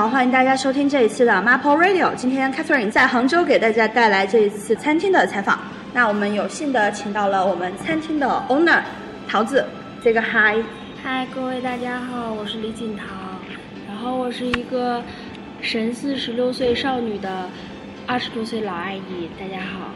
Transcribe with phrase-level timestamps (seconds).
[0.00, 2.14] 好，欢迎大家收听这一期的 Maple Radio。
[2.14, 5.60] 今天 Catherine 在杭州给大家带来这一次餐厅的采访。
[5.92, 8.80] 那我们有幸的请到了我们餐厅的 owner
[9.28, 9.62] 桃子，
[10.02, 10.56] 这个嗨。
[11.02, 13.04] 嗨，各位大家好，我是李锦桃，
[13.86, 15.02] 然后我是一个
[15.60, 17.46] 神似十六岁少女的
[18.06, 19.90] 二十多岁老阿姨，大家好。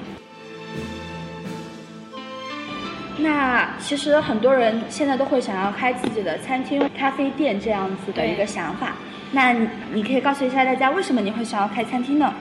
[3.17, 8.93] 那其实很多人现在都会想要开自己的餐厅、咖啡店这样子的一个想法。
[9.35, 9.53] 那
[9.93, 12.33] 你可以告诉一下大家，为什么你会想要开餐厅呢？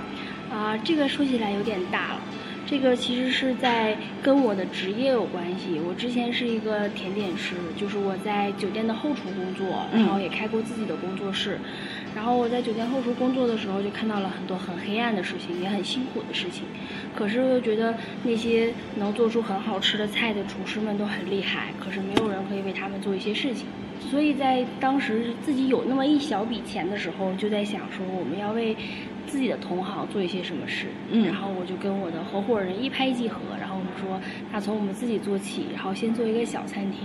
[0.52, 2.22] 啊，这个说起来有点大了。
[2.66, 5.82] 这个其实是在跟我的职业有关系。
[5.86, 11.60] 我之前是一个甜点师，就是我在酒店的后厨工作，然后也开过自己的工作室。
[12.16, 16.64] 然后我在酒店后厨工作的时候，就看到了很多很黑暗的事情，也很辛苦的事情。
[17.16, 23.66] 可是又觉得那些能做出很好吃的菜的厨师们都很厉害，可是没有人可以为他们做一些事情。
[24.00, 28.76] 所以在当时自己有那么一小笔钱的时候，就在想说我们要为。
[29.26, 34.20] 自己的同行做一些什么事，嗯，然后我就跟我的合伙人一拍即合，然后我们说，
[34.52, 37.00] 那从我们自己做起，然后先做一个小餐厅，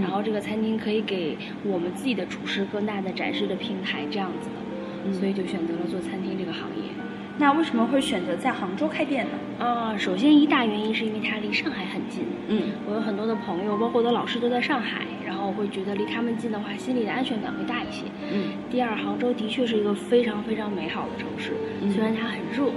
[0.00, 6.90] 然后这个餐厅可以给我们自己的厨师更大的展示的平台，这样子的，所以就选择了做餐厅这个行业。
[7.38, 9.64] 那为什么会选择在杭州开店呢？
[9.64, 15.02] 啊，首先一大原因是因为它离上海很近，嗯，我有很多的朋友，包括我的老师都在上海。
[15.50, 18.04] 我会觉得离他们近的话，心里的安全感会大一些。
[18.32, 18.52] 嗯。
[18.70, 21.50] 第二，杭州的确是一个非常非常美好的城市，
[21.92, 22.70] 虽然它很热，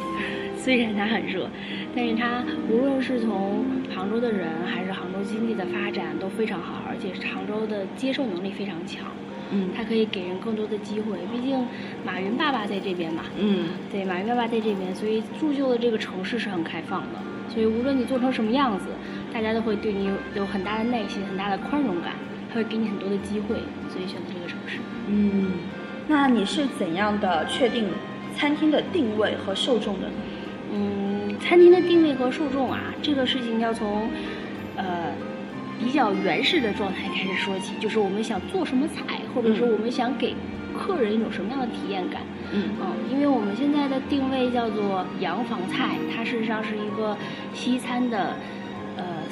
[0.54, 1.48] 虽然它很热，
[1.96, 3.64] 但是它无论是从
[3.94, 9.06] 杭州的人还是杭州经济的发展都非常好，而且杭州的接受能力非常强。
[9.50, 9.70] 嗯。
[9.74, 11.64] 它可以给人更多的机会，毕竟
[12.04, 13.24] 马云爸爸在这边嘛。
[13.38, 13.68] 嗯。
[13.90, 17.18] 对，马云爸爸在这边，所以铸就的这个城市是很开放的。
[17.48, 18.84] 所以无论你做成什么样子。
[19.32, 22.14] 大家都会对你有有很大的耐心，很大的宽容感，
[22.48, 23.56] 他会给你很多的机会，
[23.88, 24.78] 所以选择这个城市。
[25.08, 25.52] 嗯，
[26.08, 27.86] 那你是怎样的确定
[28.36, 30.10] 餐厅的定位和受众的？
[30.72, 34.08] 嗯，餐厅的定位和受众啊，这个事情要从
[34.76, 35.12] 呃
[35.78, 40.34] 比较原始的状态开始说起，就是我们想做什么菜，或者说我们想给
[40.76, 42.22] 客人一种什么样的体验感。
[42.52, 47.16] 嗯嗯，因为我们现在的定位叫做洋房菜，它事实上是一个
[47.54, 48.34] 西餐的。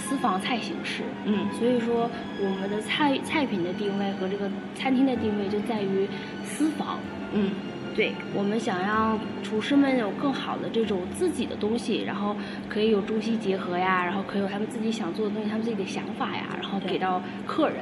[0.08, 2.08] 私房菜形式，嗯，所以说
[2.40, 6.08] 我们的菜菜品的定位和这个餐厅的定位就在于
[6.42, 6.98] 私房，
[7.34, 7.50] 嗯，
[7.94, 12.34] 对，我们想让厨师们有更好的这种自己的东西，然后
[12.70, 17.80] 可以有中西结合呀，然后可以有他们自己想做的东西，他们自己的想法呀，然后给到客人。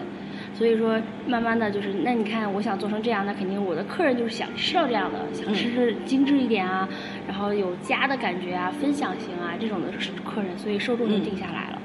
[0.53, 6.89] 所以说，慢慢的就是，那你看，我想做成这样，那肯定我的客人就是想吃到这样的，想吃精致一点啊，
[7.29, 9.93] 然后有家的感觉啊，分享型啊这种的
[10.25, 11.76] 客人，所以受众就定下来了。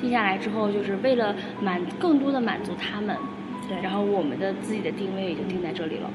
[0.00, 3.16] 定下来之后，就是为了满更多的满足他们，
[3.68, 6.10] 对，然后我们的自己的定位也就定在这里了。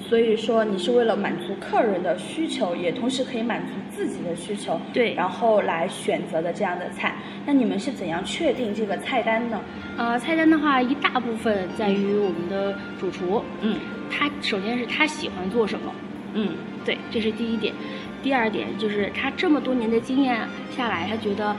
[0.00, 7.14] 所以说，你是为了满足客人的需求，也同时可以满足自己的需求，对，然后来选择的这样的菜。
[7.44, 9.60] 那你们是怎样确定这个菜单呢？
[9.98, 13.76] 呃，菜单的话，一大部分在于我们的主厨，嗯，
[14.08, 15.92] 他首先是他喜欢做什么，
[16.32, 16.54] 嗯，
[16.86, 17.74] 对，这是第一点。
[18.22, 20.38] 第二点就是他这么多年的经验
[20.74, 21.54] 下来，他觉得。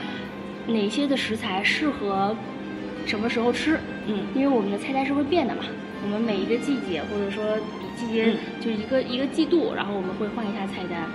[0.70, 2.36] 哪些的食材适合
[3.06, 3.80] 什么时候吃？
[4.08, 5.64] 嗯，因为我们的菜单是会变的嘛，
[6.04, 7.44] 我们每一个季节或者说
[7.80, 11.10] 比季节就一个一个季度，然后我们会换一下菜单。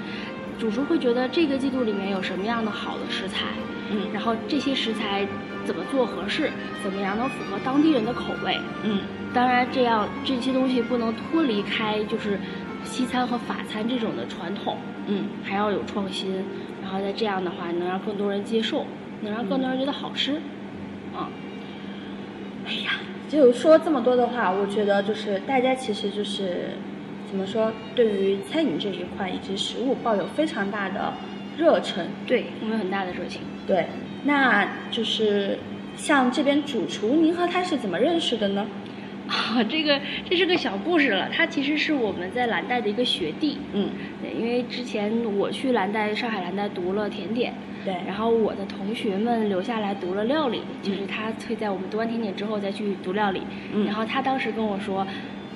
[0.59, 3.47] 主厨会觉得这个季度里面有什么样的好的食材，
[3.91, 5.27] 嗯，然后这些食材
[5.65, 6.51] 怎么做合适，
[6.83, 9.01] 怎么样能符合当地人的口味，嗯，
[9.33, 12.39] 当然这样这些东西不能脱离开就是
[12.85, 14.79] 西餐和法餐这种的传统，
[15.09, 16.33] 嗯，还要有创新，
[16.81, 18.87] 然后再这样的话能让更多人接受。
[19.25, 20.35] 能让更多人觉得好吃，
[21.15, 21.29] 啊，
[22.67, 26.71] 哎呀，就说这么多的话，我觉得就是大家其实就是
[27.29, 31.13] 怎么说，对于餐饮这一块以及食物抱有非常大的
[31.57, 33.41] 热忱，对我们有很大的热情。
[33.67, 33.87] 对，
[34.25, 35.59] 那就是
[35.97, 38.67] 像这边主厨，您和他是怎么认识的呢？
[39.29, 41.29] 啊，这个这是个小故事了。
[41.33, 43.89] 他其实是我们在蓝带的一个学弟，嗯，
[44.23, 47.55] 对，因为之前我去蓝带上海蓝带读了甜点。
[47.85, 53.43] 对，然后我的同学们留下来读了料理，就是他会在我们读完甜点之后再去读料理。
[53.75, 55.07] 嗯，然后他当时跟我说，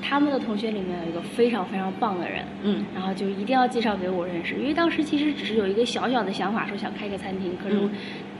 [0.03, 2.44] 他们的同学里面有一个非常非常棒的人。
[2.62, 7.76] 嗯，然后就一定要介绍给我认识，因为当时其实只是有一个小小的想法，说想开个餐厅，可是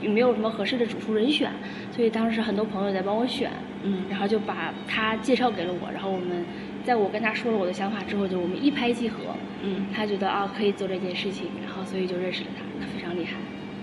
[0.03, 1.51] 也没有什么合适的主厨人选，
[1.91, 3.51] 所以当时很多朋友在帮我选。
[3.83, 6.45] 嗯，然后就把他介绍给了我，然后我们
[6.85, 9.19] 在我跟他说了我的想法之后，就我们一拍即合。
[9.63, 13.33] 嗯，他觉得啊可以做这件事情，然后所以就认识了他，他非常厉害。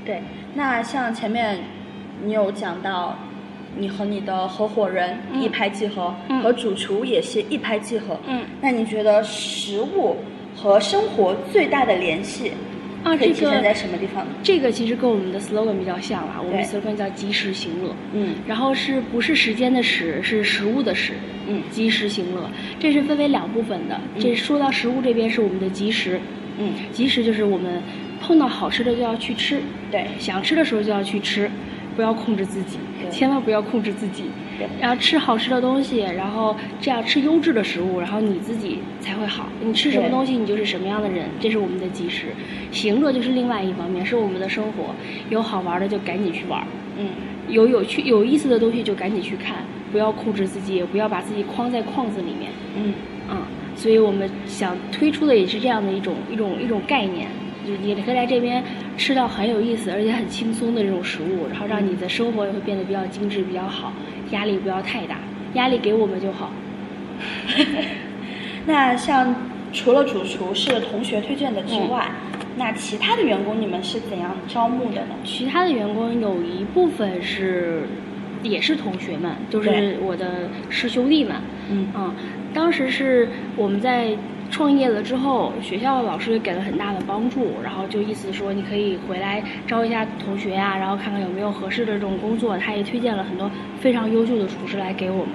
[0.06, 0.22] 对，
[0.54, 1.60] 那像前面
[2.24, 3.18] 你有讲到，
[3.78, 8.18] 你和你的合伙人嗯一拍即合，嗯和主厨也是一拍即合。
[8.28, 10.16] 嗯，那你觉得食物
[10.56, 12.54] 和生活最大的联系
[13.06, 14.32] 啊，这个什么地方呢？
[14.42, 17.96] 这个其实跟我们的 slogan 比较像啊，我们 slogan 叫及时行乐。
[18.14, 18.34] 嗯。
[18.48, 21.14] 然后是不是时间的时，是食物的食，
[21.48, 21.62] 嗯。
[21.70, 22.50] 及时行乐，
[22.80, 24.02] 这是分为两部分的。
[24.20, 26.20] 这说到食物这边是我们的及时，
[26.58, 27.80] 嗯，及时就是我们
[28.20, 29.62] 碰到好吃的就要去吃，
[29.92, 30.08] 对。
[30.18, 31.48] 想吃的时候就要去吃，
[31.96, 32.78] 不要控制自己，
[33.10, 34.26] 千万不要控制自己。
[34.80, 39.50] 然后吃好吃的东西，然后这样吃优质的食物，然后你自己才会好。
[39.62, 42.28] 你吃什么东西，你就是什么样的人，这是我们的基石。
[42.72, 44.96] 行乐就是另外一方面，是我们的生活，
[45.30, 46.66] 有好玩的就赶紧去玩。
[46.98, 47.08] 嗯
[47.48, 49.58] 有有趣有意思的东西就赶紧去看，
[49.92, 52.50] 不要控制自己，也不要把自己框在框子里面。
[52.76, 52.94] 嗯
[53.30, 53.38] 嗯，
[53.76, 57.28] 所以我们想推出的也是这样的一种一种一种概念，
[57.64, 58.64] 就是你可以来这边
[58.98, 63.92] 吃到很有意思而且很轻松的这种食物，然后让你的生活也会变得比较精致、比较好，
[64.32, 65.18] 压力不要太大，
[65.54, 66.52] 压力给我们就好。
[68.66, 69.36] 那像
[69.72, 72.10] 除了主厨是同学推荐的之外，
[72.58, 75.16] 那其他的员工你们是怎样招募的呢？
[75.24, 77.84] 其他的员工有一部分是
[78.44, 81.36] 也是同学们，就是我的师兄弟们。
[81.70, 82.14] 嗯嗯，
[82.54, 84.16] 当时是我们在
[84.52, 92.58] 创业了之后，学校的老师也给了很大的帮助，然后就意思说你可以回来招一下同学呀、然后看看有没有合适的这种工作。
[92.58, 93.50] 他也推荐了很多
[93.80, 95.34] 非常优秀的厨师来给我们。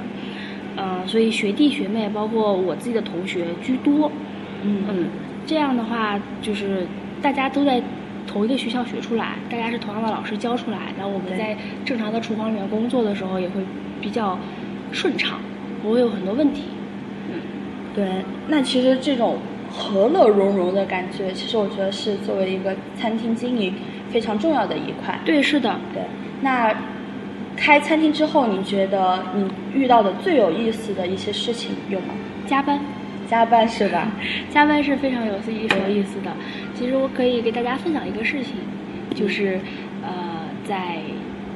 [0.77, 4.11] 嗯、所以学弟学妹包括我自己的同学居多。
[4.62, 5.09] 嗯嗯，
[5.45, 6.87] 这样的话就是
[7.21, 7.83] 大家都在
[8.27, 13.61] 同一个学校学出来，大家是同样的老师教出来，然后我们在正常的厨房里面工作的时候也会
[14.01, 14.39] 比较
[14.93, 15.41] 顺畅，
[15.83, 16.63] 不会有很多问题。
[17.95, 18.09] 嗯，对，
[18.49, 19.39] 那其实这种
[19.71, 23.75] 和乐融融的感觉，其实我觉得是作为一个餐厅经营
[24.11, 25.19] 非常重要的一块。
[25.25, 25.79] 对，是的。
[25.93, 26.03] 对，
[26.41, 26.75] 那
[27.57, 32.15] 开餐厅之后，你觉得你遇到的最有意思的一些事情有吗？
[32.47, 32.81] 加班，
[33.29, 34.11] 加班是吧？
[34.51, 36.33] 加班是非常有意有意思的。
[36.75, 38.55] 其实我可以给大家分享一个事情，
[39.15, 39.61] 就是
[40.03, 40.11] 呃，
[40.65, 40.97] 在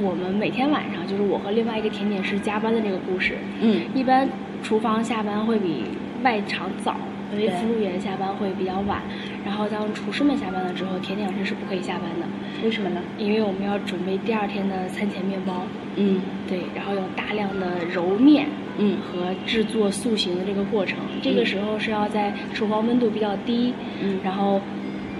[0.00, 3.38] 我们每天晚上，就是我和另外一个甜点师加班的那个故事。
[3.60, 4.28] 嗯一般
[4.62, 5.84] 厨房下班会比
[6.24, 6.96] 外场早，
[7.32, 9.00] 因为服务员下班会比较晚。
[9.44, 12.26] 然后当厨师们下班了之后，甜点师是不可以下班的，
[12.64, 13.00] 为什么呢？
[13.18, 15.62] 因为我们要准备第二天的餐前面包。
[15.96, 18.48] 嗯对，然后有大量的揉面，
[18.78, 20.98] 嗯和制作塑形的这个过程。
[21.22, 24.60] 这个时候是要在厨房温度比较低，嗯然后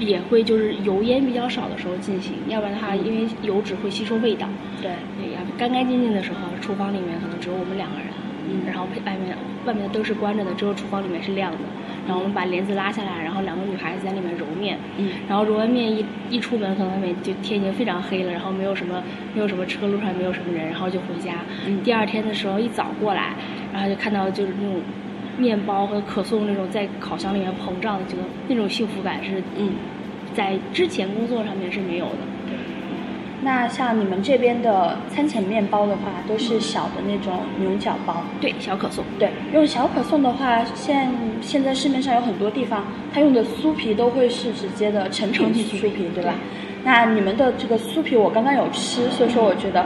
[0.00, 4.48] 也会就是油烟比较少的时候进行，要不然的话，因为油脂会吸收味道。
[4.82, 8.08] 对，对，要干干净净的时候，厨房里面可能只有我们两个人，
[8.48, 9.36] 嗯然后外面
[9.66, 11.58] 外面的灯是关着的，只有厨房里面是亮的。
[12.06, 19.02] 然后我们把帘子拉下来，然后两个女孩子在里面揉面，嗯然后揉完面一一出门，可能外面就天已经非常黑了，然后没有什么
[19.34, 21.36] 没有什么车，路上也没有什么人，然后就回家。
[21.66, 23.34] 嗯第二天的时候一早过来，
[23.72, 24.82] 然后就看到就是那种
[25.38, 29.72] 面包和可颂那种在烤箱里面膨胀的这个那种幸福感是嗯。
[30.34, 32.18] 在之前工作上面是没有的。
[33.44, 38.24] 那像你们这边的餐前面包的话，都是小的那种牛角包。
[38.40, 39.04] 对，小可颂。
[39.18, 46.82] 对，用小可颂的话，现现在市面上有很多地方，它用的酥皮都会是直接的成品酥皮酥皮，对吧对？
[46.84, 49.84] 那你们的这个酥皮，我刚刚有吃，所以说我觉得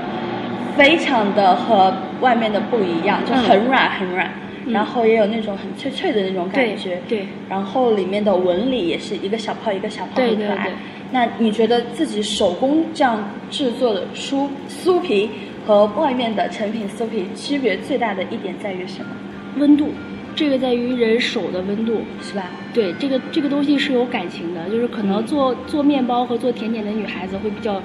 [0.76, 7.00] 非常的和外面的不一样，就很软很软，嗯然后也有那种很脆脆的那种感觉。
[7.08, 10.64] 对对然后里面的纹理也是一个小泡一个小泡，对很可爱。
[10.64, 10.76] 对对
[11.10, 15.30] 那你觉得自己手工这样制作的酥酥皮
[15.66, 19.10] 和外面的成品酥皮区别最大的一点在于什么？
[19.56, 19.88] 温度，
[20.36, 22.02] 这个在于人手的温度。
[22.20, 22.50] 是吧？
[22.74, 27.82] 对，这个这个东西是有感情的，就是可能嗯做、做面包和做甜点的女孩子会比较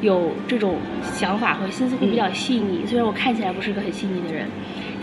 [0.00, 2.84] 有这种想法和心思会比较细腻。
[2.84, 4.46] 虽然我看起来不是个很细腻的人，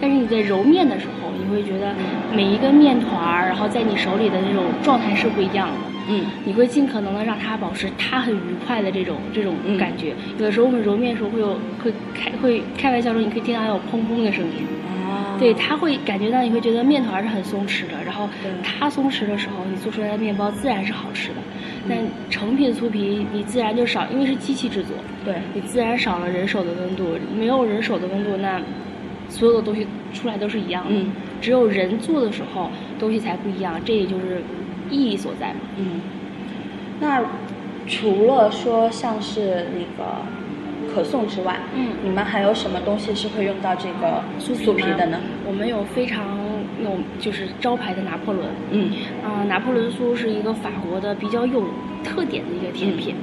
[0.04, 1.96] 但是你在揉面的时候，你会觉得
[2.36, 5.76] 每一个面团儿，然后在你手里的那种状态是不一样的。
[6.10, 10.14] 嗯你会尽可能的让它保持它很愉快的这种这种嗯感觉。
[10.38, 14.68] 有的时候我们揉面的时候会有会开会开玩笑说，你可以听到有砰砰的声音。
[15.10, 18.28] 啊对，它会感觉到你会觉得面团是很松弛的，然后
[18.62, 21.36] 它松弛的时候，你做出来的面包自然是好吃的。
[21.86, 21.98] 嗯但
[22.30, 27.18] 成品酥皮你自然就少，因为是机器制作，对你自然少了人手的温度。
[27.38, 28.62] 没有人手的温度，那
[29.34, 30.92] 所有的东西出来都是一样的。
[30.92, 31.12] 嗯
[31.42, 34.42] 只有人做的时候，东西才不一样，这也就是
[34.90, 35.60] 意义所在嘛。
[35.78, 36.00] 嗯。
[37.02, 37.22] 那
[37.86, 40.22] 除了说像是那个
[40.94, 45.20] 可颂之外，嗯你们还有什么东西是会用到这个酥皮的呢？
[45.46, 46.24] 我们有非常
[46.82, 48.48] 有就是招牌的拿破仑。
[48.72, 51.66] 嗯啊、拿破仑酥是一个法国的比较有
[52.06, 53.16] 特点的一个甜品。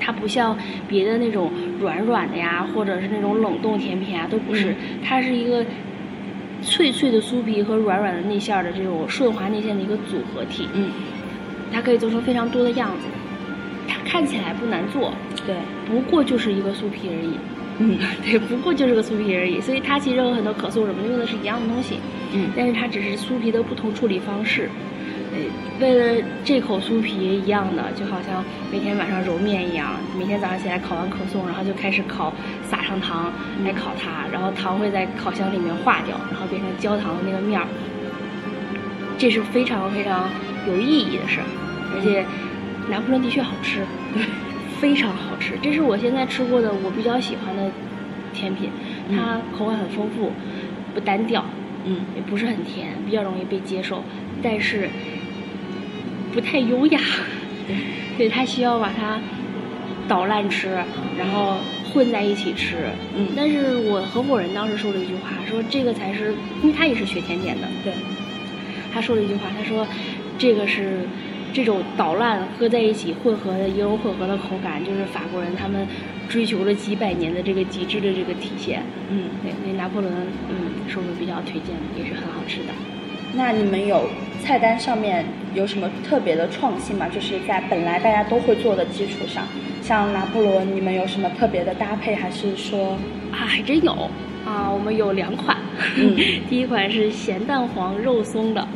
[0.00, 0.56] 它不像
[0.88, 5.64] 别的那种软软的呀，或者是那种冷冻甜品啊，都不是，它是一个
[6.62, 10.66] 脆脆的酥皮和软软的内馅儿的这种顺滑内馅的一个组合体。
[10.74, 10.90] 嗯，
[11.70, 13.06] 它可以做成非常多的样子，
[13.86, 15.12] 它看起来不难做，
[15.46, 15.54] 对，
[15.86, 17.34] 不过就是一个酥皮而已。
[17.82, 21.96] 嗯 对，不过就是个酥皮而已，所以它其实有很多可颂什么的用的是一样的东西，
[22.34, 24.68] 嗯但是它只是酥皮的不同处理方式。
[25.40, 32.32] 呃，为了这口酥皮一样的，就好像每天晚上揉面一样，每天早上起来烤完可颂，然后就开始烤，
[32.64, 33.32] 撒上糖
[33.64, 37.66] 来烤它，然后糖会在烤箱里面化掉，然后变成焦糖的那个面儿。
[39.18, 40.28] 这是非常非常
[40.66, 41.46] 有意义的事儿，
[41.94, 42.24] 而且
[42.88, 43.84] 拿破仑的确好吃，
[44.80, 45.54] 非常好吃。
[45.62, 47.70] 这是我现在吃过的我比较喜欢的
[48.32, 48.70] 甜品，
[49.10, 50.32] 它口感很丰富，
[50.94, 51.44] 不单调，
[51.84, 54.02] 嗯也不是很甜，比较容易被接受，
[54.42, 54.88] 但是
[56.32, 57.00] 不太优雅。
[58.18, 59.18] 对，它需要把它
[60.06, 60.68] 捣烂吃，
[61.18, 61.56] 然后
[61.92, 62.76] 混在一起吃。
[63.16, 67.92] 嗯但是我合伙人当时说了一句话，说这个才是，因为他也是学甜点的，对，
[68.92, 69.86] 他说了一句话，他说
[70.36, 71.06] 这个是
[71.52, 75.86] 这种捣烂搁在一起混合的油油混合的口感，就是法国人他们
[76.28, 78.82] 追求了几百年的这个极致的这个体现。
[79.10, 79.24] 嗯。
[79.42, 80.12] 对，那拿破仑，
[80.50, 82.74] 嗯，是我们比较推荐的，也是很好吃的。
[83.34, 84.08] 那你们有
[84.42, 87.06] 菜单上面有什么特别的创新吗？
[87.08, 89.44] 就是在本来大家都会做的基础上，
[89.82, 92.98] 像拿破仑，你们有什么特别的搭配，还是说，
[93.32, 94.10] 啊，还真有。
[94.42, 94.70] 啊！
[94.72, 95.54] 我们有两款，
[95.96, 96.16] 嗯。
[96.48, 98.66] 第一款是咸蛋黄肉松的，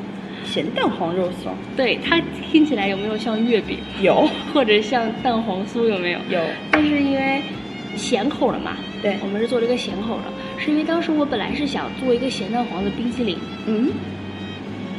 [0.44, 1.54] 咸蛋黄肉松？
[1.74, 2.20] 对它
[2.52, 4.28] 听起来有没有像月饼，有。
[4.52, 6.18] 或者像蛋黄酥有没有？
[6.28, 7.40] 有，但是因为
[7.96, 9.16] 咸口的嘛，对。
[9.22, 10.24] 我们是做了一个咸口的，
[10.58, 13.90] 是因为当时我本来是想做一个咸蛋黄的冰淇淋，嗯，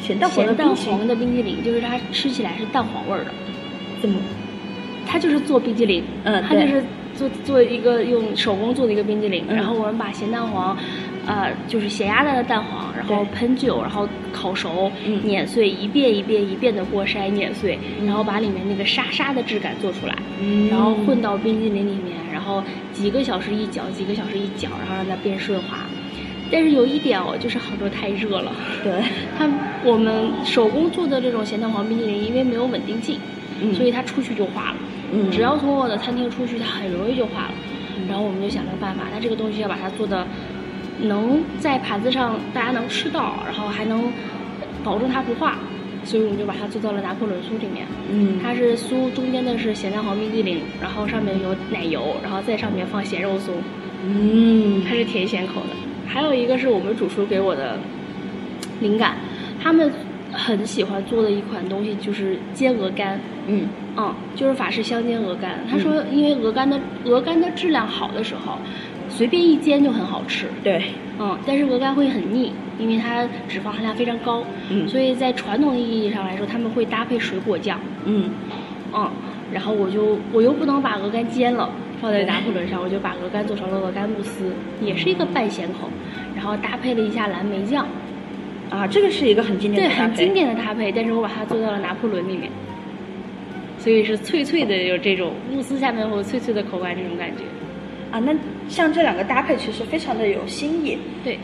[0.05, 3.31] 咸蛋黄的蛋冰淇淋黄的冰淇淋，就是它吃起来是蛋黄味儿的，
[4.01, 4.19] 怎么？
[5.07, 6.83] 它就是做冰激凌，嗯它就是
[7.15, 10.75] 做做一个用手工做的一个冰激凌，嗯然后我们把咸蛋黄，
[11.25, 25.77] 呃，就是咸鸭蛋的蛋黄，然后喷酒，然后烤熟，嗯碾碎，一遍一遍一遍的过筛碾碎，嗯然后把里面那个沙沙的质感做出来，嗯然后混到冰激凌里面，然后几个小时一搅，几个小时一搅，然后让它变顺滑。
[26.51, 28.51] 但是有一点哦，就是杭州太热了。
[28.83, 29.01] 对，
[29.37, 29.49] 它
[29.85, 33.19] 我们手工做的这种咸蛋黄冰淇淋，因为没有稳定剂，
[33.61, 34.77] 嗯所以它出去就化了。
[35.13, 37.51] 嗯只要从我的餐厅出去，它很容易就化了。
[38.09, 40.27] 然后我们就想了个办法，那这个东西要把它做的
[41.01, 44.11] 能在盘子上大家能吃到，然后还能
[44.83, 45.57] 保证它不化，
[46.03, 47.85] 所以我们就把它做到了拿破仑酥里面。
[48.11, 53.53] 嗯它是酥中间的是咸蛋黄冰激凌，然后上面有奶油，然后在上面放咸肉松，
[54.03, 55.69] 嗯它是甜咸口的。
[56.07, 57.77] 还有一个是我们主厨给我的
[58.81, 59.17] 灵感，
[59.61, 59.91] 他们
[60.31, 63.19] 很喜欢做的一款东西就是煎鹅肝。
[63.47, 65.59] 嗯嗯，就是法式香煎鹅肝。
[65.69, 68.57] 他说，因为鹅肝的鹅肝的质量好的时候，
[69.07, 70.47] 随便一煎就很好吃。
[70.63, 70.83] 对，
[71.19, 74.43] 嗯，但是鹅肝会很腻，因为它脂肪含量非常高。
[74.69, 77.79] 嗯所以在传统的意义上来说，他们会搭配水果酱。
[78.05, 78.29] 嗯
[78.93, 79.09] 嗯，
[79.53, 81.69] 然后我就我又不能把鹅肝煎了。
[82.01, 85.89] 放在拿破仑上，我就把鹅肝做成了鹅肝慕斯，也是一个半咸口，
[86.35, 87.87] 然后搭配了一下蓝莓酱，
[88.69, 92.49] 啊，这个是一个很经典对，的搭配，很经典的搭配，但是我把它做到了拿破仑里面，
[93.77, 97.43] 所以是脆脆的，有这种慕斯下面会有脆脆的口感，这种感觉。
[98.11, 98.19] 啊。
[98.19, 98.35] 那
[98.67, 100.97] 像这两个搭配其实非常的有新意。
[101.23, 101.37] 对，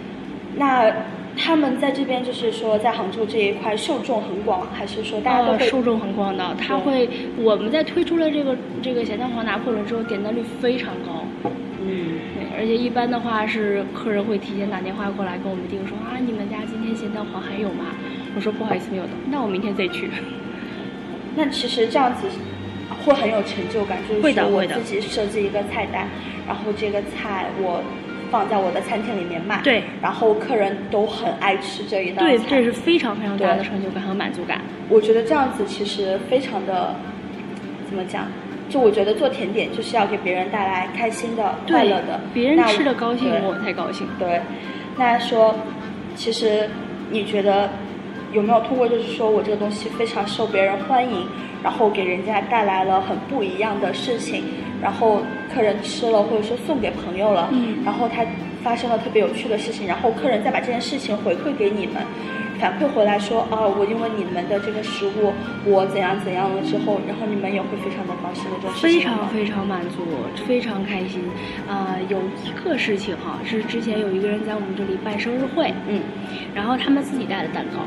[0.56, 0.92] 那
[1.38, 5.52] 他们在这边就是说，在杭州这一块受众很广，还是说大家都？
[5.54, 11.21] 呃受众很广的，他会我们在推出了这个这个咸蛋黄拿破仑之后，点赞率非常高。
[11.92, 17.86] 嗯对，而且一般的话是客人会提前打电话过来跟我们订说啊，你们家今天咸蛋黄还有吗？
[18.36, 20.10] 我说不好意思没有的，那我明天再去。
[21.36, 22.28] 那其实这样子
[23.04, 26.08] 会很有成就感，就是说我自己设计一个菜单，
[26.48, 27.84] 然后这个菜我
[28.30, 34.62] 放在我的餐厅里面卖，对，然后客人都很爱吃这一道对，菜，这是非常非常大的成就感和满足感。
[34.90, 36.96] 我觉得这样子其实非常的
[37.90, 38.28] 怎么讲？
[38.72, 44.08] 就我觉得做甜点就是要给别人带来开心的、快乐的，别人吃的高兴，对我才高兴。
[44.18, 44.42] 对，
[44.98, 45.54] 那说，
[46.16, 46.70] 其实
[47.10, 47.70] 你觉得
[48.32, 51.28] 有没有通过就是说我这个东西非常受别人欢迎，
[51.62, 54.46] 然后给人家带来了很不一样的事情，
[54.82, 55.22] 然后
[55.54, 58.26] 客人吃了或者说送给朋友了，嗯然后他
[58.64, 61.96] 发生了特别有趣的事情，然后客人再把这件事情回馈给你们。
[62.62, 65.34] 反馈回来说啊，我因为你们的这个食物，
[65.66, 70.06] 我怎样怎样了之后，然后你们也会非常的高兴的这种事情非常非常满足，
[70.46, 71.24] 非常开心。
[71.68, 76.00] 啊、有一个事情哈，是之前有一个人在我们这里办生日会，嗯
[76.54, 77.82] 然后他们自己带的蛋糕，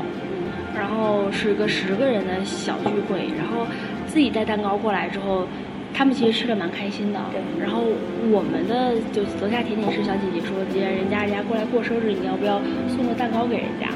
[0.77, 3.65] 然后是个十个人的小聚会，然后
[4.05, 5.47] 自己带蛋糕过来之后，
[5.93, 7.19] 他们其实吃的蛮开心的。
[7.31, 7.79] 对然后
[8.29, 13.87] 我们的就楼下甜点师小姐姐说，既然人家人家过来过生日，你要不要送个蛋糕给人家？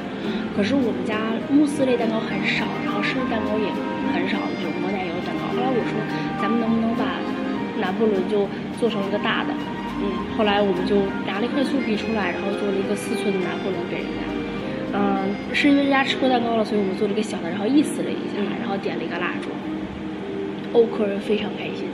[0.59, 1.15] 可是我们家
[1.47, 3.71] 慕斯类蛋糕很少，然后生日蛋糕也
[4.11, 5.47] 很少，就是抹奶油蛋糕。
[5.55, 5.95] 后来我说，
[6.35, 7.15] 咱们能不能把
[7.79, 8.43] 拿破仑就
[8.77, 9.55] 做成一个大的？
[10.03, 14.19] 嗯，后来我们就拿了一块酥皮出来，然后做了一个四寸的拿破仑给人家。
[14.91, 19.47] 嗯，是因为人家吃过蛋糕了，所以我们做了一个小的，然后意思了一下，然后点了一个蜡烛。
[20.75, 21.87] 哦，客人非常开心，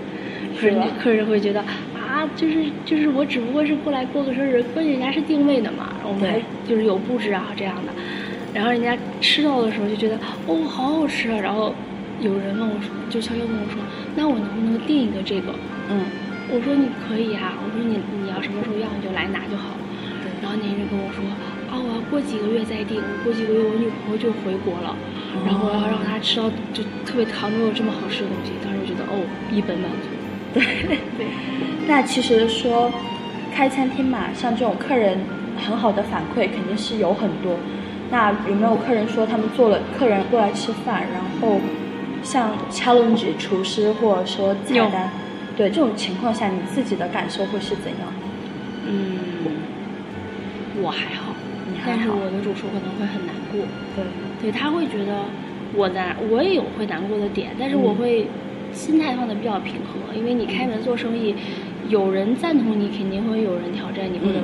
[0.58, 1.62] 客人是 客人会觉得
[1.94, 7.94] 啊，就是就是我只不过是过来过个生日，关键人家是定位的嘛，我们还就是有布置啊这样的，
[8.56, 10.16] 然后人家吃到的时候就觉得
[10.48, 11.76] 哦好好吃啊，然后
[12.22, 13.76] 有人问我说，就悄悄跟我说，
[14.16, 15.52] 那我能不能订一个这个？
[15.90, 16.08] 嗯，
[16.48, 19.84] 我说你可以啊，我说你你要什么时候要你就来拿就好了。
[20.42, 21.20] 然后那人跟我说
[21.68, 24.96] 啊，我要过几个月再订，过几个月我女朋友就回国了，
[25.44, 29.20] 然后我要让她吃到就特别糖没有这么好吃的东西，当时我觉得哦
[29.52, 30.08] 一本满足。
[30.56, 30.64] 对。
[31.20, 31.28] 对，
[31.88, 32.90] 那其实说
[33.54, 35.20] 开餐厅嘛，像这种客人
[35.60, 37.60] 很好的反馈肯定是有很多。
[38.12, 41.60] 那有没有客人说他们做了客人过来吃饭，然后
[42.24, 45.10] 像 challenge 厨师或者说菜有单，
[45.58, 48.14] 对这种情况下，你自己的感受会是怎样？
[48.88, 49.18] 嗯，
[50.82, 51.34] 我还好，
[51.72, 53.66] 你还好但是我的主厨可能会很难过，
[53.96, 54.06] 对，
[54.42, 55.24] 对他会觉得
[55.74, 58.28] 我难，我也有会难过的点，但是我嗯会
[58.72, 61.36] 心态放的比较平和，因为你开门做生意，
[61.90, 64.40] 有人赞同你，肯定会有人挑战你或者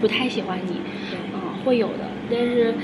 [0.00, 0.76] 不太喜欢你，
[1.12, 2.15] 嗯，会有的。
[2.30, 2.74] 但是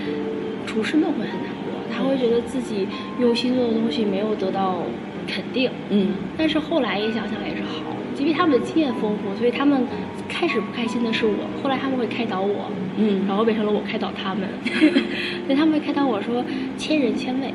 [0.67, 2.87] 厨师们会很难过，他会觉得自己
[3.19, 4.83] 用心做的东西没有得到
[5.27, 5.71] 肯定。
[5.91, 9.85] 嗯，但是后来也想想也是好，因为他们的经验丰富，所以他们
[10.29, 13.25] 开始不开心的是我，后来他们会开导我，嗯。
[13.27, 14.49] 然后变成了我开导他们，
[15.47, 16.45] 所以他们会开导我说
[16.77, 17.53] 千人千味，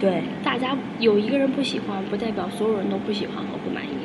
[0.00, 0.22] 对。
[0.42, 3.97] 大家有一个人不喜欢，不代表所有人都不喜欢和不满意。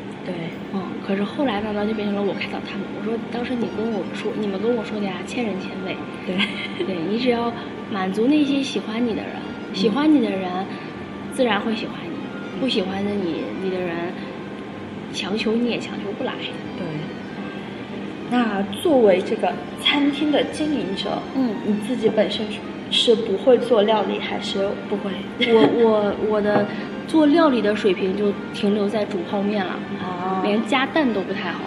[1.07, 2.87] 可是后来慢慢就变成了我开导他们。
[2.99, 7.51] 我说当时你跟我说，你们跟我说的呀，千人千味，对，对你只要
[7.91, 9.31] 满足那些喜欢你的人，
[9.73, 10.49] 喜欢你的人
[11.33, 14.13] 自然会喜欢你，不喜欢的你你的人，
[15.13, 16.33] 强求你也强求不来。
[16.77, 16.85] 对。
[18.31, 22.43] 那作为这个餐厅的经营者，嗯你自己本身
[22.89, 26.65] 是不会做料理，还是不会，我我我的
[27.07, 31.59] 做料理的水平就停留在煮泡面了，啊连加蛋都不太好，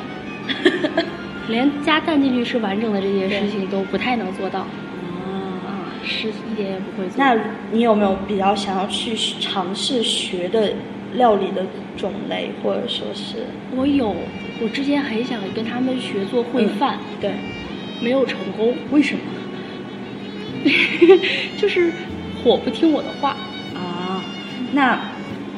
[1.48, 4.66] 连加蛋进去是完整的这件事情都不太能做到啊？
[5.66, 5.68] 啊，
[6.04, 7.16] 是一点也不会做。
[7.18, 7.36] 那
[7.72, 10.72] 你有没有比较想要去尝试学的
[11.14, 11.64] 料理的
[11.96, 14.14] 种类，或者说是我有，
[14.60, 17.32] 我之前很想跟他们学做烩饭，对？
[18.02, 19.20] 没有成功，为什么
[21.56, 21.90] 就是
[22.42, 23.30] 火不听我的话。
[23.74, 24.22] 啊？
[24.72, 24.98] 那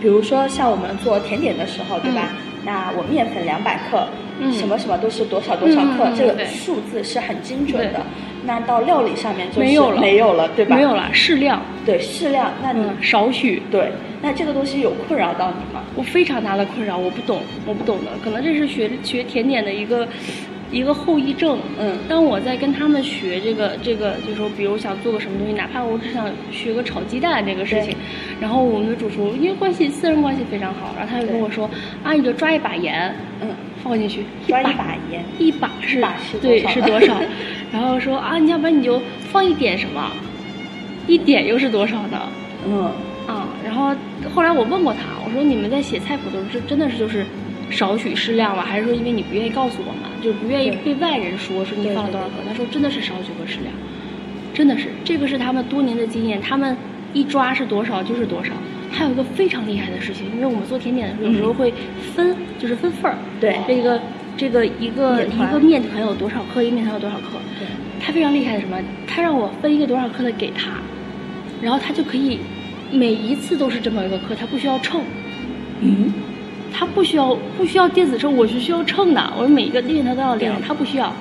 [0.00, 2.30] 比如说像我们做甜点的时候，对吧？
[2.64, 4.06] 那我面粉两百克，
[4.40, 8.00] 嗯什么什么都是多少多少克，这个数字是很精准的。
[8.44, 10.76] 那到料理上面就是没有了没有了，对吧？
[10.76, 12.52] 没有了，适量，对，适量。
[12.62, 13.62] 那你、嗯，少许。
[13.70, 13.90] 对，
[14.22, 15.82] 那这个东西有困扰到你吗？
[15.94, 20.06] 我非常大的困扰，我不懂，我不懂的，可能这是学学甜点的一个
[20.70, 21.58] 一个后遗症。
[21.78, 21.96] 嗯。
[22.08, 27.94] 当我在跟他们学这个这个，就是说，比如想做个什么东西，哪怕我只想学个炒鸡蛋这个事情，
[28.40, 31.68] 然后我们的主厨因为关系私人关系非常好，然后他就跟我说
[32.02, 33.48] 啊，你就抓一把盐嗯，
[33.82, 35.24] 放进去，抓一把把盐。
[35.38, 37.20] 一把是把是对是多少，
[37.72, 39.00] 然后说啊，你要不然你就
[39.30, 40.10] 放一点什么，
[41.06, 42.20] 一点又是多少呢？
[42.66, 42.90] 嗯，
[43.26, 43.94] 啊，然后
[44.34, 47.24] 后来我问过他，我说你们在写菜谱的时候，这真的是就是
[47.70, 48.62] 少许适量吗？
[48.64, 52.34] 还是说因为你不愿意告诉我们，就是不愿意被外人说说你放了多少克？
[52.46, 53.72] 他说真的是少许和适量，
[54.54, 56.76] 真的是这个是他们多年的经验，他们
[57.12, 58.52] 一抓是多少就是多少。
[58.90, 61.72] 还有一个非常厉害的事情，因为我们做甜点的时候，有时候会
[62.14, 63.18] 分，就是分份儿。
[63.38, 64.00] 对这个
[64.34, 67.38] 这个一个一个面团有多少克，一个面团有多少克。
[67.58, 67.68] 对，
[68.00, 68.78] 他非常厉害的什么？
[69.06, 70.70] 他让我分一个多少克的给他，
[71.60, 72.40] 然后他就可以
[72.90, 75.02] 每一次都是这么一个克，他不需要称，
[75.80, 76.10] 嗯，
[76.78, 81.12] 他不需要不需要电子秤，我是需要秤的，我每一个面他都要量，对他不需要，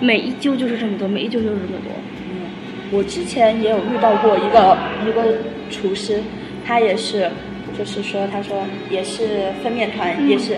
[0.00, 1.92] 每一揪就是这么多，每一揪就是这么多。
[2.28, 2.50] 嗯，
[2.90, 4.76] 我之前也有遇到过一个
[5.08, 5.38] 一个
[5.70, 6.20] 厨师，
[6.66, 7.30] 他也是，
[7.78, 10.56] 就是说，他说也是分面团，嗯也是，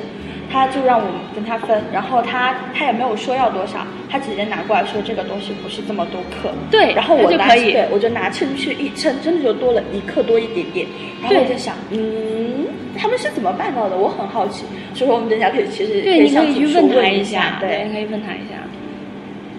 [0.57, 10.87] 他就让我们跟他分，然后他他也没有说要多少，他直接拿过来说这个东西不是这么多克，对然后我就可以对我就拿秤去一称，真的就多了一克多一点点，
[11.21, 12.67] 然后我在想，嗯，
[12.97, 13.97] 他们是怎么办到的？
[13.99, 14.65] 我很好奇，
[14.95, 18.57] 所以说我们等一下可以其实对，你可向以去问问他一下，对，对你，可以问他一下。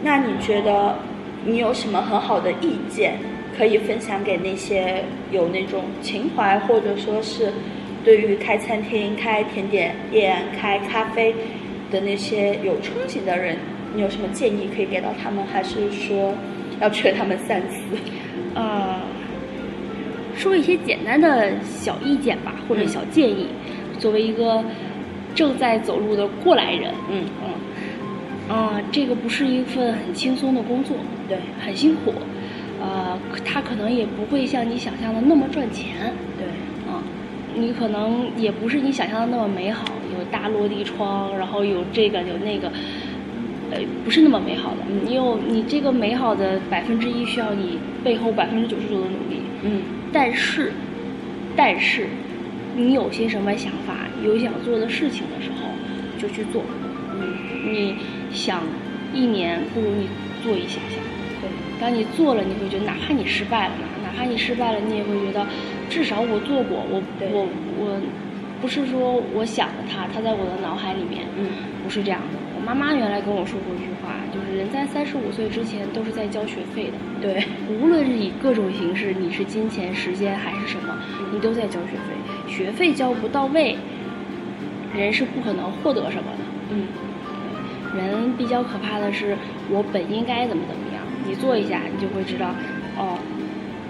[0.01, 0.95] 那你觉得
[1.45, 3.15] 你有什么很好的意见
[3.57, 7.51] 可以分享给那些有那种情怀或者说是
[8.07, 11.35] 对于开餐厅、开甜点店、开咖啡
[11.91, 13.57] 的那些有憧憬的人，
[13.93, 16.33] 你有什么建议可以给到他们，还是说
[16.79, 17.81] 要劝他们三思？
[18.55, 18.95] 呃，
[20.37, 23.47] 说一些简单的小意见吧，或者小建议。
[23.99, 24.63] 作为一个
[25.35, 30.95] 正在走路的过来人，嗯嗯，啊，这个不是一份很轻松的工作，
[31.27, 32.13] 对，很辛苦。
[32.79, 36.66] 呃，他可能也不会像你想象的那么赚钱，对，啊，
[37.59, 39.85] 你可能也不是你想象的那么美好，
[40.17, 42.71] 有大落地窗，然后有这个有那个，
[43.71, 44.77] 呃，不是那么美好的。
[45.03, 49.41] 你有你这个美好的百分之一，需要你背后百分之九十九的努力。
[49.63, 49.81] 嗯，
[50.13, 50.71] 但是，
[51.55, 52.07] 但是，
[52.75, 55.67] 你有些什么想法，有想做的事情的时候，
[56.19, 56.61] 就去做。
[57.19, 57.33] 嗯，
[57.65, 57.95] 你
[58.31, 58.61] 想
[59.13, 60.07] 一年，不如你
[60.43, 60.97] 做一下下。
[61.41, 65.45] 对，当你做了，你会觉得，哪怕你失败了呢，哪怕你失败了，你也会觉得，
[65.89, 67.47] 至少我做过，我我
[67.79, 67.99] 我，
[68.61, 71.47] 不是说我想着他，他在我的脑海里面，嗯，
[71.83, 72.39] 不是这样的。
[72.55, 77.43] 我妈妈原来跟我说过一句话，就是人在三十五岁之前都是在交学费的，对，
[77.79, 80.97] 无论是以各种形式，你是金钱、时间还是什么，
[81.31, 82.15] 你都在交学费。
[82.47, 83.77] 学费交不到位，
[84.95, 86.39] 人是不可能获得什么的。
[86.71, 86.87] 嗯，
[87.95, 89.37] 人比较可怕的是，
[89.69, 92.55] 我本应该怎么怎么样，你做一下，你就会知道，
[92.97, 93.19] 哦，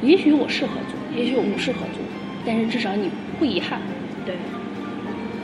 [0.02, 2.02] 也许我适合做，也许我不适合做，
[2.46, 3.82] 但是至少你不遗憾。
[4.24, 4.36] 对，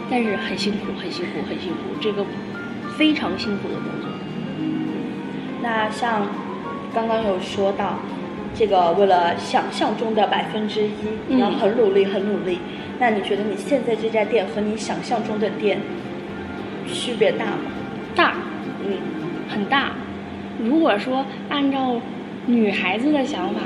[0.09, 2.23] 但是很辛苦，很辛苦，很辛苦，这个
[2.95, 4.09] 非常辛苦的工作。
[5.63, 6.27] 那像
[6.93, 7.97] 刚刚有说到，
[8.53, 10.91] 这个为了想象中的百分之一，
[11.27, 12.59] 你要嗯很努力，很努力。
[12.99, 15.79] 那你觉得你现在这家店和你想象中的店
[16.87, 17.57] 区别大吗？
[18.15, 18.35] 大，
[18.85, 18.97] 嗯，
[19.49, 19.93] 很大。
[20.63, 21.99] 如果说按照
[22.45, 23.61] 女孩子的想法，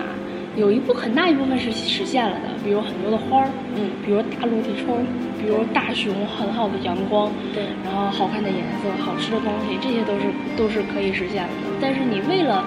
[0.57, 4.97] 有一部很大一部分是实现了的，比如很多的花儿，嗯比如大落地窗，
[5.39, 10.25] 比如大熊，很好的阳光，对然后好看的颜色，好吃的东西，这些都是
[10.57, 11.49] 都是可以实现的。
[11.79, 12.65] 但是你为了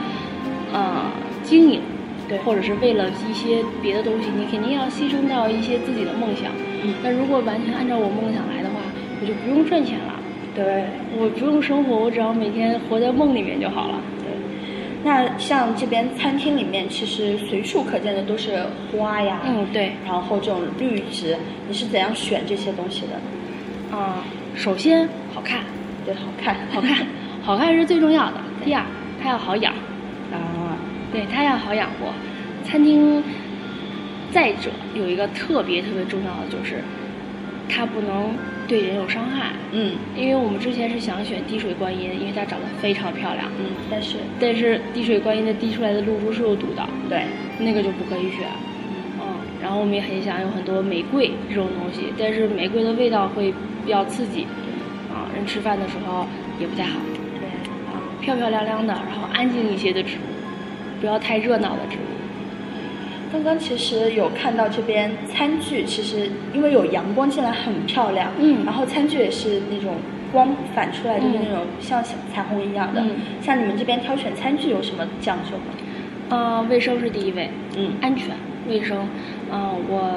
[0.73, 1.03] 呃
[1.43, 1.81] 经营，
[2.29, 6.53] 对或者是为了一些别的东西，你肯定要牺牲掉一些自己的梦想。
[6.85, 8.79] 嗯那如果完全按照我梦想来的话，
[9.21, 10.15] 我就不用赚钱了。
[10.55, 10.85] 对
[11.19, 13.99] 我不用生活，我只要每天活在梦里面就好了。
[15.03, 15.11] 对。
[15.11, 21.37] 那像这边餐厅里面，其实随处可见的都是花呀，嗯，对，然后这种绿植，
[21.69, 23.97] 你是怎样选这些东西的？
[23.97, 25.61] 啊、首先好看，
[26.05, 27.07] 对，好看，好看，
[27.43, 28.35] 好看是最重要的。
[28.65, 28.85] 第二，
[29.23, 29.73] 它要好养，
[30.33, 30.77] 啊，
[31.11, 32.13] 对，它要好养活。
[32.63, 33.25] 餐厅，
[34.31, 36.85] 再者有一个特别特别重要的就是，
[37.69, 38.31] 它不能
[38.71, 39.51] 对人有伤害。
[39.73, 47.25] 嗯因为我们之前是想选滴水观音，因为它长得非常漂亮，嗯，但是但是滴水观音的滴出来的露珠是有毒的，对，
[47.59, 48.47] 那个就不可以选。
[49.21, 49.27] 嗯，
[49.61, 53.53] 然后我们也很想有很多玫瑰这种东西，但是玫瑰的味道会
[53.85, 54.47] 比较刺激，
[55.13, 56.25] 啊，人吃饭的时候
[56.61, 57.01] 也不太好。
[57.41, 57.49] 对，
[57.91, 60.31] 啊，漂漂亮亮的，然后安静一些的植物，
[61.01, 62.10] 不要太热闹的植物。
[63.33, 69.95] 刚刚其实有看到这边餐具，其实因为有阳光进来很漂亮，嗯然后餐具也是那种
[70.33, 73.01] 光反出来就是那种像小彩虹一样的。
[73.01, 75.75] 嗯像你们这边挑选餐具有什么讲究吗？
[76.31, 78.29] 呃，卫生是第一位，嗯安全
[78.69, 79.09] 卫生。
[79.53, 80.13] 嗯、我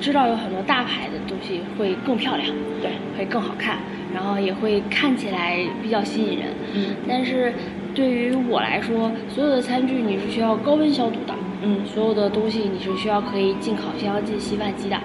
[0.00, 2.46] 知道有很多大牌的东西会更漂亮，
[2.82, 3.78] 对，会更好看，
[4.14, 6.48] 然后也会看起来比较吸引人。
[6.74, 7.54] 嗯但是
[7.94, 14.98] 对于我来说，所有的餐具你是需要高温消毒的，嗯所有的东西你是需要可以进烤箱、进洗碗机的，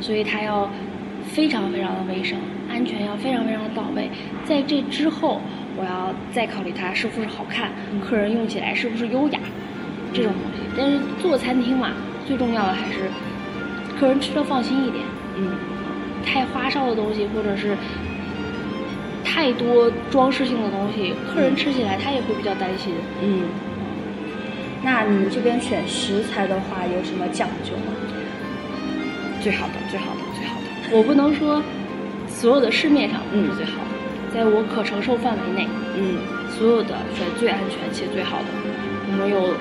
[0.00, 0.68] 所以它要
[1.24, 2.38] 非常非常的卫生，
[2.70, 4.10] 安全要非常非常的到位。
[4.44, 5.40] 在这之后，
[5.76, 9.38] 我要再考虑它是不是好看，客人用起来是不是优雅，
[10.12, 10.60] 这种东西。
[10.76, 11.90] 但是做餐厅嘛，
[12.26, 13.10] 最重要的还是
[13.98, 15.04] 客人吃的放心一点。
[15.36, 15.52] 嗯
[16.24, 17.76] 太花哨的东西，或者是
[19.24, 22.92] 太多装饰性的东西，客人吃起来他也会比较担心。
[23.22, 23.44] 嗯。
[24.82, 27.92] 那你们这边选食材的话有什么讲究吗？
[29.40, 30.96] 最好的，最好的，最好的。
[30.96, 31.62] 我不能说
[32.28, 38.46] 所有的市面上都是最好的，在我可承受范围内，嗯所有的选最安全且最好的。
[39.10, 39.54] 我们有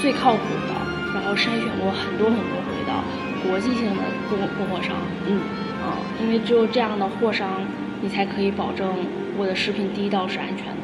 [0.00, 0.74] 最靠谱的，
[1.14, 2.92] 然后筛选过很多很多回的
[3.48, 4.96] 国际性的供供货商。
[5.26, 5.40] 嗯
[5.80, 7.62] 啊，因为只有这样的货商，
[8.00, 8.94] 你才可以保证
[9.36, 10.82] 我的食品第一道是安全的。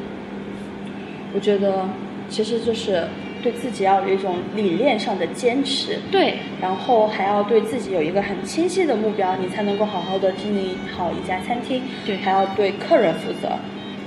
[1.33, 1.87] 我觉得
[2.29, 3.07] 其实就是
[3.41, 11.81] 对自己要有一种理念上的坚持，对，然后还要对自己有一个很清晰的目标，你才能够好好的经营好一家餐厅。
[12.05, 13.49] 对还要对客人负责。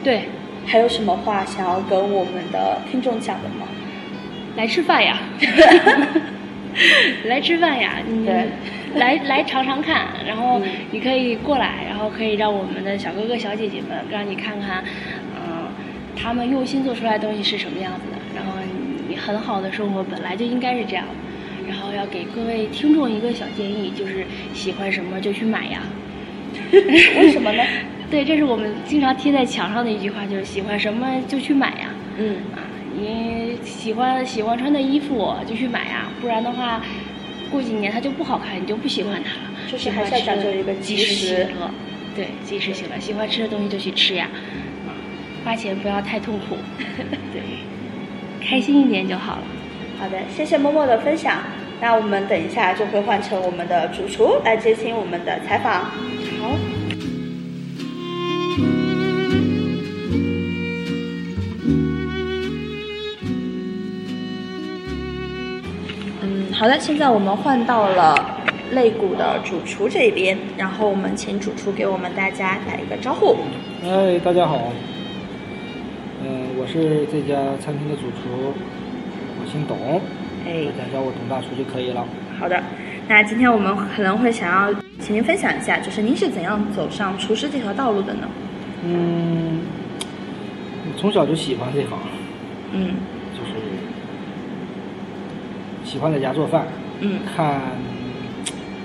[0.02, 0.22] 对，
[0.66, 3.66] 还有什么话想要跟我们的听众讲的吗？
[4.57, 5.20] 来吃饭呀，
[7.26, 7.98] 来吃饭呀！
[8.04, 8.48] 你对，
[8.96, 15.17] 来来尝尝看，然后你可以过来，然后可以让我们的小哥哥小姐姐们让你看看，嗯、
[16.20, 18.18] 他们用心做出来的东西是什么样子的。
[18.35, 18.52] 然后
[19.09, 21.04] 你很好的生活本来就应该是这样。
[21.68, 25.83] 然后要给各位听众一个小建议，就是喜欢什么就去买呀。
[26.72, 27.62] 为什么呢？
[28.11, 31.90] 对，这是我们经常贴在墙上的一句话，就是喜欢什么就去买呀。
[32.16, 32.64] 嗯啊，
[32.98, 36.83] 你喜欢喜欢穿的衣服就去买呀，不然的话，
[37.50, 39.50] 过几年它就不好看，你就不喜欢它了。
[39.70, 41.70] 就是还是要讲究一个及及时时行乐，
[42.16, 42.98] 对，及时行乐。
[42.98, 44.38] 喜欢吃的东西就去吃呀，啊，
[45.49, 46.59] 花钱不要太痛苦，
[47.33, 47.41] 对，
[48.47, 49.43] 开心一点就好了。
[49.99, 51.39] 好的，谢谢默默的分享。
[51.81, 55.85] 那我们等一下就会换成我们的主厨来接听我们的采访。
[55.85, 56.51] 好。
[66.21, 68.15] 嗯，好的，现在我们换到了
[68.73, 73.39] 肋骨的主厨这边，然后我们请主厨给我们大家打一个招呼。
[73.83, 74.71] 哎，大家好，
[76.20, 78.52] 嗯、我是这家餐厅的主厨，
[79.40, 80.00] 我姓董，
[80.46, 82.04] 哎大家叫我董大厨就可以了。
[82.38, 82.61] 好的，
[83.09, 88.28] 那今天我们可能会想要请您分享一下，就是您是怎样走上厨师这条道路的呢？
[88.85, 89.61] 嗯，
[90.87, 91.98] 我从小就喜欢这行，
[92.72, 92.94] 嗯
[93.33, 93.52] 就是
[95.85, 96.66] 喜欢在家做饭，
[97.00, 97.61] 嗯看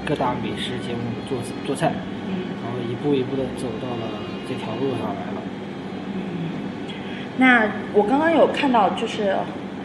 [0.05, 1.93] 各大美食节目做做菜，
[2.27, 4.07] 嗯然后一步一步的走到了
[4.47, 5.42] 这条路上来了。
[7.37, 9.35] 那我刚刚有看到，就是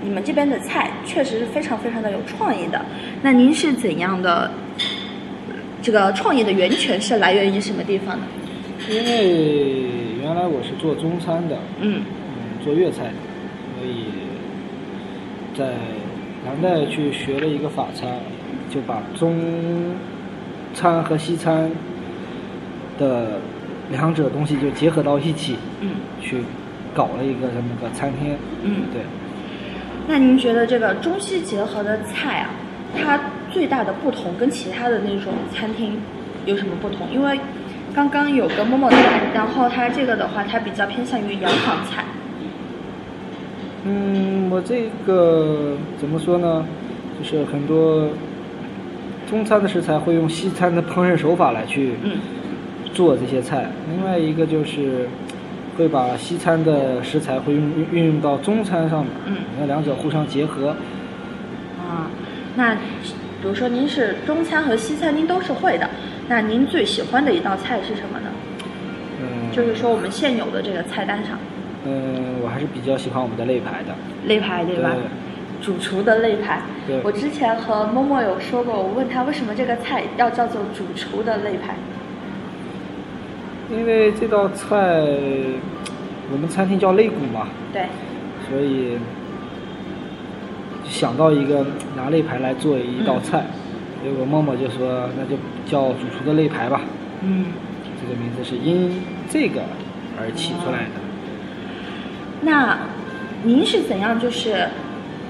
[0.02, 2.84] 你们这边的菜确实是非常非常的有创意的。
[3.22, 4.50] 那您是怎样的？
[5.80, 8.24] 这个创意的源泉是来源于什么地方呢？
[8.90, 9.36] 因为
[10.20, 13.12] 原来我是做中餐的，嗯嗯，做粤菜的，
[13.78, 14.06] 所以
[15.56, 15.74] 在
[16.44, 18.10] 南代去学了一个法餐，
[18.68, 19.38] 就把中
[20.74, 21.70] 餐和西餐
[22.98, 23.40] 的
[23.90, 26.38] 两者东西就结合到一起，嗯去
[26.94, 28.36] 搞了一个这么个餐厅。
[28.62, 28.82] 嗯。
[28.92, 29.02] 对，
[30.06, 32.50] 那您觉得这个中西结合的菜啊，
[32.96, 33.20] 它
[33.50, 35.98] 最大的不同跟其他的那种餐厅
[36.46, 37.06] 有什么不同？
[37.12, 37.38] 因为
[37.94, 42.04] 刚刚有个某某菜，然后它这个的话，它比较偏向于洋行菜。
[43.84, 46.64] 嗯，我这个怎么说呢？
[47.18, 48.08] 就是很多
[49.28, 52.12] 中餐的食材会用西餐的烹饪手法来去嗯
[52.94, 53.66] 做这些菜。
[53.90, 55.08] 另外一个就是
[55.78, 60.70] 会把西餐的食材会运运用到中餐上面，嗯那两者互相结合。
[61.78, 62.10] 啊，
[62.56, 65.88] 那比如说您是中餐和西餐您都是会的，
[66.28, 68.28] 那您最喜欢的一道菜是什么呢？
[69.22, 71.38] 嗯，就是说我们现有的这个菜单上，
[71.86, 73.94] 嗯，我还是比较喜欢我们的肋排的。
[74.26, 74.90] 肋排对吧？
[75.62, 77.00] 主厨的肋排对。
[77.04, 81.76] 我之前和默默有说过，我问他为什么这个菜要叫做主厨的肋排。
[83.70, 85.04] 因为这道菜
[86.32, 87.86] 我们餐厅叫肋骨嘛，对，
[88.48, 88.98] 所以
[90.84, 93.44] 想到一个拿肋排来做一道菜，
[94.02, 96.80] 结果默默就说那就叫主厨的肋排吧，
[97.22, 97.46] 嗯。
[98.00, 99.60] 这个名字是因这个
[100.20, 101.00] 而起出来的。
[102.40, 102.78] 那
[103.42, 104.68] 您是怎样就是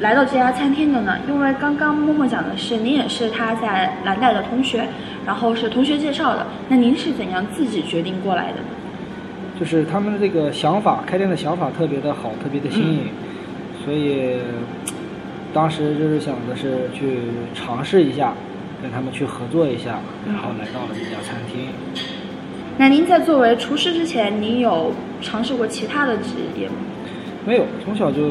[0.00, 1.18] 来到这家餐厅的呢？
[1.28, 4.86] 因为刚刚默默讲的是您也是他在蓝带的同学，
[5.26, 6.46] 然后是同学介绍的。
[6.68, 8.68] 那您是怎样自己决定过来的呢？
[9.58, 13.08] 就是他们的这个想法，开店的想法特别的好，特别的新颖，
[13.84, 14.36] 所以
[15.52, 17.18] 当时就是想的是去
[17.52, 18.32] 尝试一下，
[18.80, 21.70] 跟他们去合作一下，然后来到了这家餐厅。
[22.76, 26.74] 那您在作为厨师之前，您有尝试过其他的职业吗？
[27.44, 28.22] 没有，从小就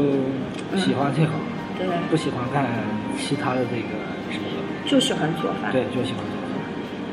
[0.77, 1.31] 喜欢这行，
[1.77, 2.65] 对，不喜欢干
[3.17, 3.93] 其他的这个
[4.31, 4.57] 职业。
[4.85, 5.71] 就喜欢做饭。
[5.71, 6.57] 对，就喜欢做饭。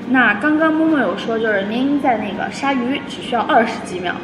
[0.08, 4.14] 那刚刚默默有说，就是您在那个杀鱼只需要二十几秒，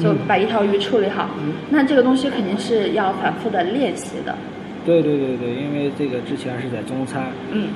[0.00, 1.28] 就嗯把一条鱼处理好。
[1.42, 4.36] 嗯那这个东西肯定是要反复的练习的。
[4.84, 7.68] 对对对对，因为这个之前是在中餐，嗯，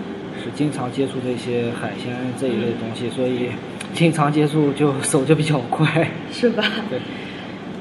[0.42, 3.50] 是经常接触这些海鲜这一类东西，所以
[3.92, 6.08] 经常接触就手就比较快。
[6.30, 6.62] 是吧？
[6.88, 7.00] 对，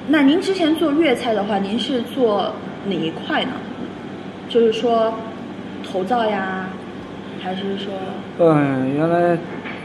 [0.07, 2.51] 那您之前做粤菜的话，您是做
[2.85, 3.51] 哪一块呢？
[4.49, 5.13] 就是说
[5.89, 6.67] 头灶呀，
[7.41, 7.93] 还是说
[8.39, 9.37] 嗯，原来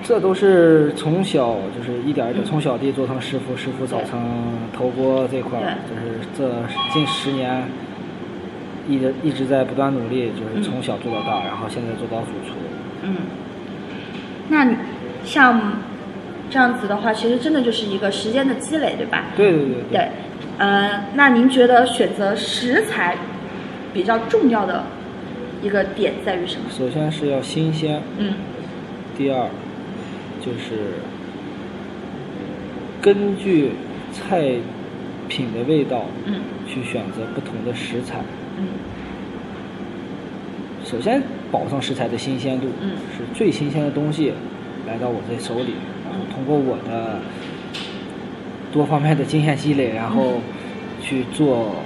[0.02, 4.20] 这都是从小就是一点一点嗯从小弟做成师傅，师傅早成
[4.76, 6.50] 头锅这块儿，就是这
[6.92, 7.62] 近十年
[8.88, 12.54] 一直一直在不断努力，就是从小做到大，然后现在做到主厨。
[13.02, 13.16] 嗯？
[14.48, 14.76] 那你
[15.24, 15.60] 像
[16.50, 19.24] 这样子的话，其实真的就是一个时间的积累，对吧？
[19.36, 20.08] 对对对对，
[20.58, 23.16] 呃，那您觉得选择食材
[23.94, 24.84] 比较重要的
[25.62, 26.64] 一个点在于什么？
[26.68, 28.34] 首先是要新鲜，嗯。
[29.16, 29.48] 第二
[30.44, 30.98] 就是
[33.00, 33.70] 根据
[34.12, 34.56] 菜
[35.28, 36.40] 品的味道，嗯。
[36.66, 38.18] 去选择不同的食材。
[38.58, 38.66] 嗯。
[40.84, 42.90] 首先保证食材的新鲜度，嗯。
[43.16, 44.32] 是最新鲜的东西
[44.86, 47.20] 来到我这手里，然后通过我的
[48.72, 50.40] 多方面的经验积累，然后
[51.00, 51.76] 去做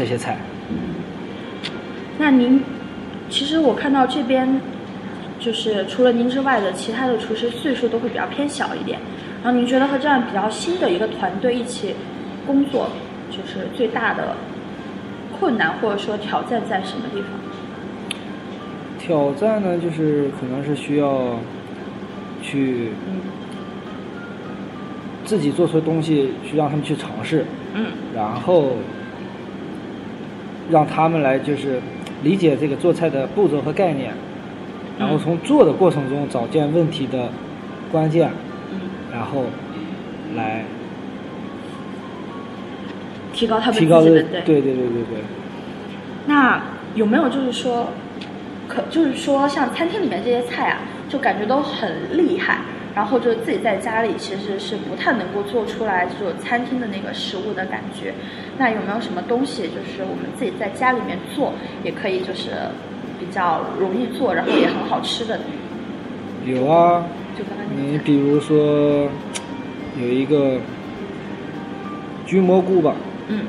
[0.00, 0.38] 这些菜。
[2.18, 2.62] 那您，
[3.28, 4.58] 其实我看到这边，
[5.38, 8.98] 就是除了您之外的其他的厨师岁数都会比较偏小一点。
[9.44, 11.94] 然后您觉得和这样比较新的一个团队一起
[12.46, 12.88] 工作，
[13.30, 14.34] 就是最大的
[15.38, 17.28] 困难或者说挑战在什么地方？
[18.98, 21.38] 挑战呢，就是可能是需要
[22.40, 23.20] 去嗯
[25.26, 28.72] 自己做出东西，去让他们去尝试，嗯然后
[30.70, 31.80] 让他们来就是
[32.22, 34.12] 理解这个做菜的步骤和概念，
[34.98, 37.28] 然后从做的过程中找见问题的
[37.90, 38.30] 关键，
[38.72, 38.80] 嗯，
[39.12, 39.44] 然后
[40.36, 40.64] 来
[43.32, 44.22] 提高他们提高的对。
[44.22, 45.18] 对对对对对。
[46.26, 46.62] 那
[46.94, 47.88] 有没有就是说，
[48.68, 50.78] 可就是说像餐厅里面这些菜啊，
[51.08, 52.58] 就感觉都很厉害，
[52.94, 58.12] 然后就自己在家里其实是不太能够做出来这种餐厅的那个食物的感觉。
[58.58, 62.50] 那有没有什么东西，就是我们自己在家里面做，也可以就是
[63.18, 65.38] 比较容易做，然后也很好吃的？
[66.46, 67.04] 有啊，
[67.76, 69.08] 你比如说
[70.00, 70.56] 有一个
[72.26, 72.94] 焗蘑菇吧，
[73.28, 73.40] 嗯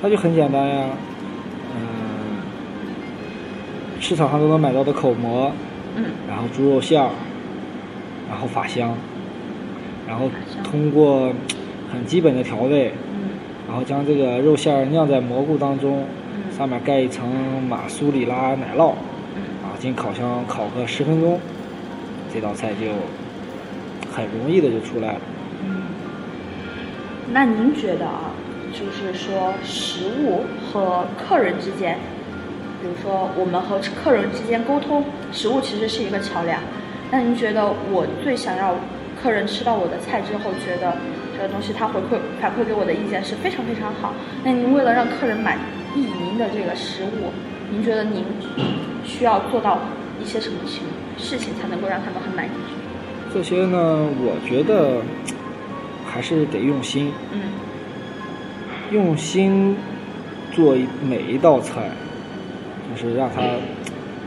[0.00, 0.86] 它就很简单呀，
[1.74, 2.38] 嗯、
[4.00, 5.52] 市场上都能买到的口蘑，
[5.96, 7.10] 嗯然后猪肉馅儿，
[8.28, 8.94] 然后法香，
[10.06, 10.28] 然后
[10.64, 11.32] 通过
[11.92, 13.30] 很基本的调味，嗯
[13.68, 17.28] 然后将这个肉馅儿酿在蘑菇当中，嗯上面盖一层
[17.68, 18.94] 马苏里拉奶酪，
[19.34, 21.38] 嗯啊，进烤箱烤个十分钟，
[22.32, 22.86] 这道菜就
[24.12, 25.20] 很容易的就出来了。
[25.64, 25.82] 嗯。
[27.32, 28.30] 那您觉得啊，
[28.72, 31.98] 就是说食物和客人之间，
[32.80, 36.60] 比如说我们和客人之间沟通，食物其实是一个桥梁。
[37.10, 38.74] 那您觉得我最想要
[39.20, 40.96] 客人吃到我的菜之后，觉得
[41.36, 44.12] 这个东西他回馈反馈给我的意见是非常非常好。
[44.44, 45.58] 那您为了让客人满
[45.94, 47.30] 意您的这个食物，
[47.70, 48.24] 您觉得您
[49.04, 49.78] 需要做到
[50.20, 50.82] 一些什么情
[51.16, 52.50] 事情才能够让他们很满意？
[53.32, 55.02] 这些呢，我觉得
[56.06, 57.40] 还是得用心，嗯
[58.90, 59.76] 用心
[60.52, 61.90] 做每一道菜，
[62.88, 63.42] 就是让它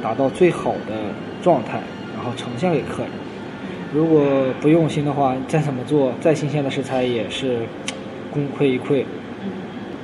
[0.02, 1.80] 达到最好的状态，
[2.20, 3.12] 然后呈现给客人。
[3.94, 4.22] 如果
[4.60, 7.60] 不用心的话，再怎么做，再新鲜的食材也是
[8.30, 9.06] 功亏一篑。
[9.42, 9.50] 嗯，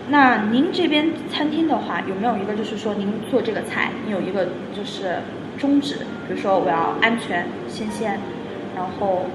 [0.10, 5.18] 那您这边餐厅的话，有没有一个就是说您做这个菜，你有一个就是
[5.60, 8.18] 宗旨，比如说我要安全、新鲜，
[8.76, 9.26] 然后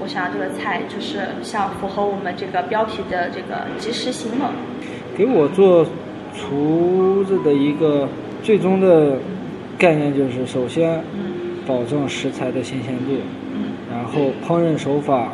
[0.00, 4.50] 我想要这个菜就是像符合我们这个标题的这个及时行乐。
[5.16, 5.86] 给我做
[6.34, 8.08] 厨子的一个
[8.42, 9.18] 最终的
[9.76, 11.27] 概念就是，首先嗯
[11.68, 13.12] 保证食材的新鲜度，
[13.54, 15.28] 嗯然后烹饪手法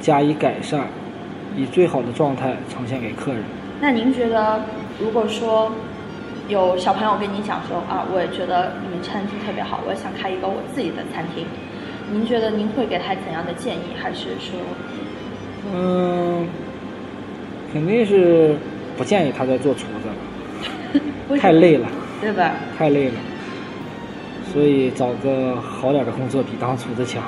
[0.00, 0.86] 加以改善，
[1.54, 3.42] 以最好的状态呈现给客人。
[3.78, 4.60] 那您觉得，
[4.98, 5.70] 如果说
[6.48, 11.44] 有小朋友跟你讲说啊，我也觉得你们餐厅特别好，我也想开一个我自己的餐厅，
[12.10, 13.92] 您觉得您会给他怎样的建议？
[14.02, 14.58] 还是说，
[15.74, 16.48] 嗯，
[17.72, 18.56] 肯定是
[18.96, 20.08] 不建议他再做厨子
[21.28, 21.86] 了， 太累了，
[22.22, 22.52] 对吧？
[22.78, 23.14] 太累了。
[24.52, 27.22] 所以找个好点的工作比当初的强。